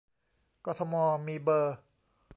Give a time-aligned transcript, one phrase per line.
[0.65, 0.93] กทม
[1.25, 1.75] มีเบอร์